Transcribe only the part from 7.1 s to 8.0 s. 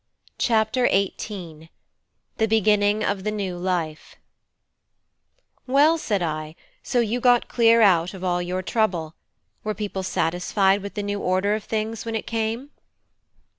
got clear